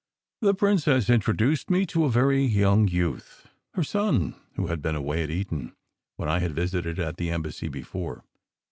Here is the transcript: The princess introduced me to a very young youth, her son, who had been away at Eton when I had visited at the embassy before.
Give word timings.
The 0.41 0.55
princess 0.55 1.11
introduced 1.11 1.69
me 1.69 1.85
to 1.85 2.05
a 2.05 2.09
very 2.09 2.43
young 2.43 2.87
youth, 2.87 3.45
her 3.75 3.83
son, 3.83 4.33
who 4.55 4.65
had 4.65 4.81
been 4.81 4.95
away 4.95 5.21
at 5.21 5.29
Eton 5.29 5.75
when 6.15 6.27
I 6.27 6.39
had 6.39 6.55
visited 6.55 6.97
at 6.97 7.17
the 7.17 7.29
embassy 7.29 7.67
before. 7.67 8.23